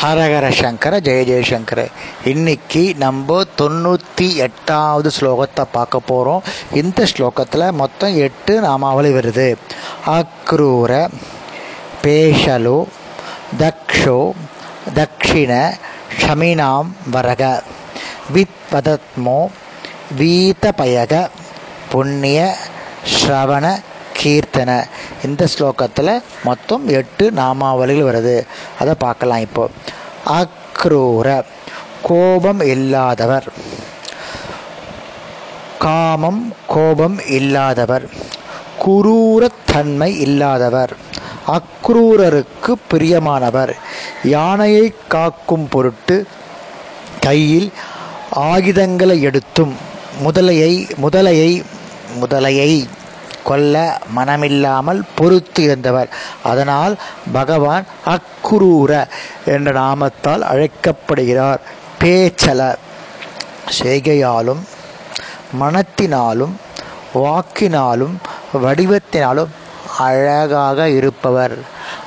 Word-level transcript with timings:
ஹரஹர 0.00 0.46
சங்கர 0.58 0.98
ஜெய 1.06 1.22
ஜெயசங்கர 1.28 1.80
இன்னைக்கு 2.30 2.82
நம்ம 3.02 3.36
தொண்ணூற்றி 3.60 4.26
எட்டாவது 4.44 5.10
ஸ்லோகத்தை 5.16 5.64
பார்க்க 5.74 6.00
போகிறோம் 6.10 6.46
இந்த 6.80 7.06
ஸ்லோகத்தில் 7.10 7.64
மொத்தம் 7.80 8.14
எட்டு 8.26 8.54
நாமாவளி 8.66 9.10
வருது. 9.16 9.46
அக்ரூர 10.14 11.02
பேஷலு 12.04 12.78
தக்ஷோ 13.64 14.18
தக்ஷிண 15.00 15.52
ஷமினாம் 16.22 16.90
வரக. 17.16 17.52
வித்வதத்மோ 18.36 19.38
வீதபயக 20.22 21.22
புண்ணிய 21.92 22.40
ஸ்ரவண 23.18 23.66
கீர்த்தன. 24.20 24.70
இந்த 25.26 25.42
ஸ்லோகத்தில் 25.52 26.10
மொத்தம் 26.48 26.82
எட்டு 26.98 27.24
நாமாவளிகள் 27.38 28.08
வருது. 28.08 28.34
அதை 28.80 28.94
பார்க்கலாம் 29.04 29.44
இப்போது 29.46 29.89
அக்ரூர 30.30 31.44
கோபம் 32.02 32.60
இல்லாதவர். 32.60 33.48
காமம் 35.78 36.54
கோபம் 36.66 37.28
இல்லாதவர். 37.28 38.08
குரூரத்தன்மை 38.86 40.18
இல்லாதவர். 40.18 40.96
அக்ரூரருக்கு 41.46 42.74
பிரியமானவர். 42.92 43.74
யானையை 44.24 44.94
காக்கும் 45.08 45.68
பொருட்டு 45.68 46.26
கையில் 47.20 47.72
ஆயுதங்களை 48.30 49.22
எடுத்தும். 49.22 49.74
முதலையை 50.24 50.90
முதலையை 51.02 51.62
முதலையை. 52.20 52.88
கொல்ல 53.44 54.00
மனமில்லாமல் 54.16 55.00
பொறுத்து 55.14 55.62
இருந்தவர். 55.62 56.08
அதனால் 56.42 56.96
பகவான் 57.32 57.84
அக்குரூர 58.06 59.06
என்ற 59.44 59.72
நாமத்தால் 59.72 60.46
அழைக்கப்படுகிறார். 60.52 61.60
பேச்சல 62.00 62.74
செய்கையாலும் 63.82 64.62
மனத்தினாலும் 65.60 66.54
வாக்கினாலும் 67.14 68.14
வடிவத்தினாலும் 68.64 69.52
அழகாக 69.98 70.88
இருப்பவர். 70.88 71.58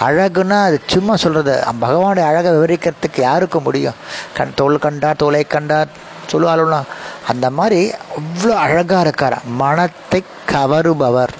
அழகுன்னா 0.00 0.58
அது 0.64 0.80
சும்மா 0.86 1.16
சொல்கிறது 1.16 1.64
பகவானுடைய 1.80 2.26
அழகை 2.26 2.52
விவரிக்கிறதுக்கு 2.52 3.20
யாருக்கு 3.20 3.60
முடியும்? 3.60 3.98
கண் 4.36 4.54
தோல் 4.54 4.78
கண்டார் 4.78 5.16
தோலை 5.16 5.44
கண்டார் 5.44 5.88
சொல்லுவாளுன்னா 6.32 6.80
அந்த 7.26 7.50
மாதிரி 7.50 7.92
அவ்வளோ 8.16 8.48
அழகாக 8.48 9.00
இருக்கார். 9.00 9.38
மனத்தை 9.44 10.24
கவருபவர். 10.52 11.32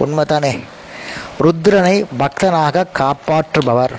உண்மைதானே? 0.00 0.60
ருத்ரனை 1.40 2.04
பக்தனாக 2.18 2.84
காப்பாற்றுபவர். 2.98 3.94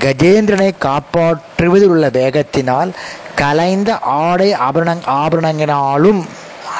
கஜேந்திரனை 0.00 0.70
காப்பாற்றுவதில் 0.80 1.86
உள்ள 1.86 2.08
வேகத்தினால் 2.08 2.92
கலைந்த 3.34 3.98
ஆடை 3.98 4.52
ஆபரண 4.52 4.96
ஆபரணங்கினாலும் 5.06 6.24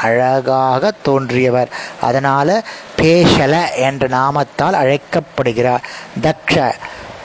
அழகாக 0.03 0.93
தோன்றியவர். 1.03 1.69
அதனால் 2.01 2.65
பேஷல 3.03 3.75
என்ற 3.77 4.09
நாமத்தால் 4.09 4.73
அழைக்கப்படுகிறார். 4.73 5.83
தக்ஷ 6.23 6.73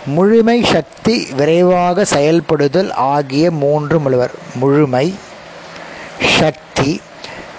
முழுமை 0.05 0.63
சக்தி 0.63 1.27
விரைவாக 1.35 2.05
செயல்படுதல் 2.05 2.91
ஆகிய 2.91 3.51
மூன்று 3.51 3.99
முழுவர். 3.99 4.31
முழுமை 4.55 5.15
சக்தி 6.21 7.01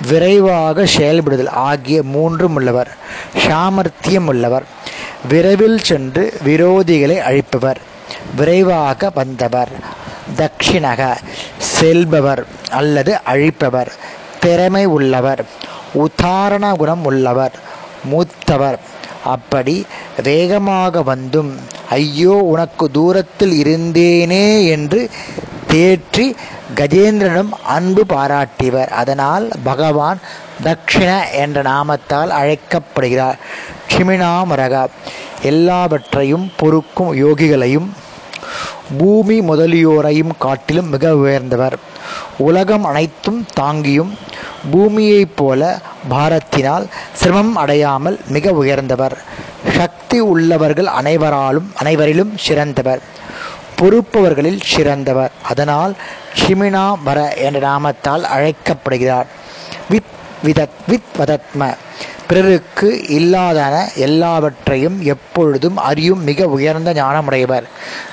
விரைவாக 0.08 0.86
செயல்படுதல் 0.86 1.48
ஆகிய 1.48 2.02
மூன்றும் 2.02 2.54
உள்ளவர். 2.54 2.88
சாமர்த்தியம் 3.36 4.26
உள்ளவர். 4.26 4.64
விரைவில் 5.28 5.78
சென்று 5.82 6.38
விரோதிகளை 6.44 7.18
அழிப்பவர். 7.18 7.80
விரைவாக 8.36 9.10
வந்தவர். 9.14 9.68
தட்சிணக 10.36 11.16
செல்பவர் 11.58 12.44
அல்லது 12.70 13.20
அழிப்பவர். 13.26 13.92
திறமை 14.40 14.84
உள்ளவர். 14.84 15.44
உதாரண 15.92 16.74
குணம் 16.74 17.04
உள்ளவர். 17.04 17.52
மூத்தவர். 18.04 18.78
அப்படி 19.24 19.86
வேகமாக 20.22 21.02
வந்தும் 21.02 21.56
ஐயோ 21.90 22.30
உனக்கு 22.30 22.90
தூரத்தில் 22.90 23.64
இருந்தேனே 23.64 24.68
என்று 24.68 25.10
தேற்றி 25.76 26.26
கஜேந்திரனும் 26.78 27.50
அன்பு 27.66 28.02
பாராட்டிவர் 28.08 28.90
அதனால் 29.00 29.48
பகவான் 29.64 30.18
தக்ஷிண 30.64 31.10
என்ற 31.32 31.62
நாமத்தால் 31.62 32.30
அழைக்கப்படுகிறார். 32.38 33.38
க்ஷிமினாமரக 33.88 34.74
எல்லாவற்றையும் 35.42 36.46
பொறுக்கும் 36.56 37.10
யோகிகளையும் 37.24 37.88
பூமி 38.98 39.40
முதலியோரையும் 39.40 40.32
காட்டிலும் 40.38 40.88
மிக 40.88 41.14
உயர்ந்தவர். 41.16 41.76
உலகம் 42.38 42.84
அனைத்தும் 42.84 43.46
தாங்கியும் 43.60 44.12
பூமியைப் 44.70 45.36
போல 45.36 45.80
பாரத்தினால் 46.08 46.86
சிரமம் 47.12 47.56
அடையாமல் 47.56 48.18
மிக 48.28 48.52
உயர்ந்தவர். 48.52 49.16
சக்தி 49.76 50.20
உள்ளவர்கள் 50.20 50.86
அனைவராலும் 50.86 51.68
அனைவரிலும் 51.82 52.32
சிறந்தவர். 52.46 53.02
பொறுப்பவர்களில் 53.80 54.60
சிறந்தவர். 54.64 55.30
அதனால் 55.42 55.96
ஷிமினா 56.34 56.98
வர 57.04 57.34
என்ற 57.34 57.60
நாமத்தால் 57.60 58.22
அழைக்கப்படுகிறார். 58.22 59.26
வித் 59.88 60.14
விதத் 60.44 60.76
வித் 60.86 61.08
வதத்ம. 61.18 61.74
பிறருக்கு 62.26 63.04
இல்லாதன 63.08 63.94
எல்லாவற்றையும் 63.94 65.02
எப்பொழுதும் 65.02 65.76
அறியும் 65.76 66.22
மிக 66.22 66.46
உயர்ந்த 66.46 66.92
ஞானமுடையவர். 66.92 67.62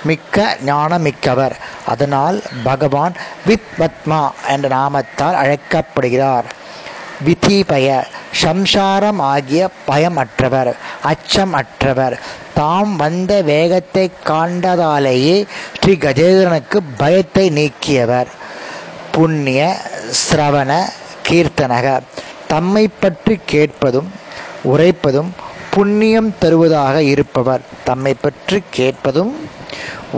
மிக்க 0.04 0.58
ஞானமிக்கவர். 0.66 1.52
அதனால் 1.86 2.42
பகவான் 2.64 3.14
வித்வத்மா 3.48 4.32
என்ற 4.48 4.68
நாமத்தால் 4.68 5.34
அழைக்கப்படுகிறார். 5.34 6.46
விதிபய 7.26 7.88
சம்சாரம் 8.44 9.20
ஆகிய 9.34 9.70
பயமற்றவர் 9.90 10.72
அச்சம் 11.12 11.54
அற்றவர் 11.54 12.16
தாம் 12.58 12.96
வந்த 12.96 13.34
வேகத்தை 13.42 14.06
காண்டதாலேயே 14.30 15.38
ஸ்ரீ 15.80 15.94
கஜேந்திரனுக்கு 15.94 16.80
பயத்தை 16.98 17.46
நீக்கியவர். 17.50 18.30
புண்ணிய 19.12 19.62
சிரவண 20.22 20.72
கீர்த்தனக. 21.28 21.88
தம்மை 22.48 22.86
பற்றி 23.00 23.36
கேட்பதும் 23.46 24.10
உரைப்பதும் 24.72 25.32
புண்ணியம் 25.74 26.32
தருவதாக 26.40 26.98
இருப்பவர். 27.04 27.64
தம்மை 27.84 28.14
பற்றி 28.22 28.60
கேட்பதும் 28.72 29.34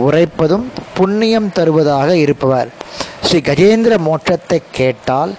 உரைப்பதும் 0.06 0.66
புண்ணியம் 0.94 1.52
தருவதாக 1.52 2.10
இருப்பவர். 2.16 2.70
ஸ்ரீ 3.26 3.38
கஜேந்திர 3.38 3.94
மோட்சத்தை 4.08 4.58
கேட்டால் 4.78 5.32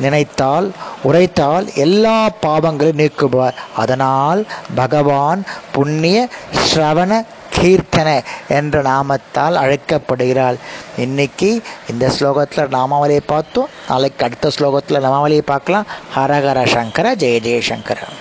நினைத்தால் 0.00 0.66
உரைத்தால் 1.02 1.74
எல்லா 1.74 2.28
பாவங்களையும் 2.40 3.00
நீக்குபவர். 3.02 3.58
அதனால் 3.76 4.46
பகவான் 4.74 5.44
புண்ணிய 5.72 6.28
ஸ்ரவண 6.52 7.24
கீர்த்தன 7.58 8.24
என்ற 8.48 8.82
நாமத்தால் 8.82 9.54
அழைக்கப்படுகிறாள் 9.54 10.56
இன்னைக்கு 10.96 11.62
இந்த 11.90 12.10
ஸ்லோகத்தில் 12.18 12.72
நாமாவளியை 12.76 13.20
பார்த்தோம். 13.26 13.68
நாளைக்கு 13.88 14.24
அடுத்த 14.24 14.50
ஸ்லோகத்தில் 14.58 15.04
நாமாவளியை 15.06 15.38
பார்க்கலாம். 15.38 15.86
ஹரஹர 16.16 16.66
சங்கர 16.66 17.14
ஜெய 17.14 17.38
ஜெயசங்கர 17.46 18.16